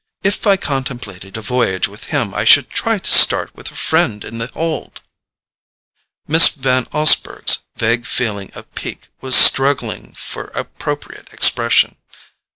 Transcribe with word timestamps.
"If 0.23 0.47
I 0.47 0.57
contemplated 0.57 1.37
a 1.37 1.41
voyage 1.41 1.87
with 1.87 2.05
him 2.05 2.33
I 2.33 2.43
should 2.43 2.71
try 2.71 2.97
to 2.97 3.07
start 3.07 3.55
with 3.55 3.69
a 3.71 3.75
friend 3.75 4.23
in 4.25 4.39
the 4.39 4.47
hold." 4.47 5.01
Miss 6.27 6.47
Van 6.47 6.87
Osburgh's 6.91 7.59
vague 7.75 8.07
feeling 8.07 8.49
of 8.55 8.73
pique 8.73 9.09
was 9.21 9.35
struggling 9.35 10.13
for 10.13 10.45
appropriate 10.55 11.31
expression. 11.31 11.97